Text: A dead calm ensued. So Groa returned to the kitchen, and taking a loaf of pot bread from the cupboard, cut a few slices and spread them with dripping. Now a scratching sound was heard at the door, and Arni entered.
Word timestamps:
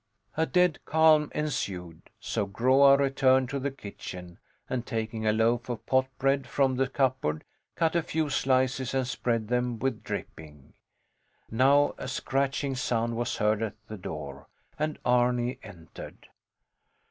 A 0.35 0.47
dead 0.47 0.79
calm 0.83 1.31
ensued. 1.35 2.09
So 2.19 2.47
Groa 2.47 2.97
returned 2.97 3.49
to 3.49 3.59
the 3.59 3.69
kitchen, 3.69 4.39
and 4.67 4.83
taking 4.83 5.27
a 5.27 5.31
loaf 5.31 5.69
of 5.69 5.85
pot 5.85 6.07
bread 6.17 6.47
from 6.47 6.75
the 6.75 6.87
cupboard, 6.87 7.43
cut 7.75 7.95
a 7.95 8.01
few 8.01 8.27
slices 8.31 8.95
and 8.95 9.05
spread 9.07 9.47
them 9.47 9.77
with 9.77 10.03
dripping. 10.03 10.73
Now 11.51 11.93
a 11.99 12.07
scratching 12.07 12.73
sound 12.73 13.15
was 13.15 13.35
heard 13.37 13.61
at 13.61 13.75
the 13.89 13.97
door, 13.99 14.47
and 14.79 14.97
Arni 15.05 15.59
entered. 15.61 16.29